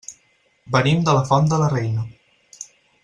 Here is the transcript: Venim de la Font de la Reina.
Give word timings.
Venim 0.75 1.03
de 1.09 1.15
la 1.17 1.23
Font 1.31 1.51
de 1.53 1.61
la 1.65 1.69
Reina. 1.75 2.07